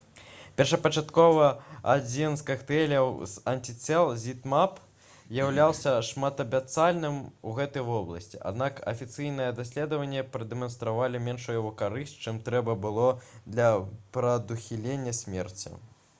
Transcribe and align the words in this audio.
першапачаткова 0.59 1.47
адзін 1.95 2.35
з 2.39 2.45
кактэйляў 2.45 3.09
з 3.33 3.41
антыцел 3.51 4.07
zmapp 4.23 4.79
уяўляўся 5.35 5.93
шматабяцальным 6.07 7.19
у 7.51 7.53
гэтай 7.59 7.85
вобласці 7.91 8.41
аднак 8.51 8.81
афіцыйныя 8.93 9.51
даследаванні 9.59 10.23
прадэманстравалі 10.37 11.21
меншую 11.27 11.59
яго 11.61 11.73
карысць 11.83 12.15
чым 12.25 12.39
трэба 12.49 12.75
было 12.87 13.09
для 13.57 13.69
прадухілення 14.17 15.15
смерці 15.23 15.75